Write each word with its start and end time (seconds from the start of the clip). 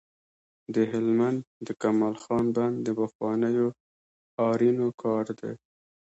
د 0.75 0.77
هلمند 0.91 1.39
د 1.67 1.69
کمال 1.81 2.15
خان 2.23 2.45
بند 2.55 2.75
د 2.85 2.87
پخوانیو 2.99 3.67
آرینو 4.49 4.87
کار 5.01 5.25
دی 5.39 5.53